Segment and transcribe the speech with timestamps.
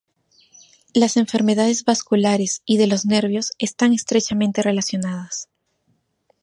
[0.95, 5.47] Las enfermedades vasculares y de los nervios están estrechamente relacionadas.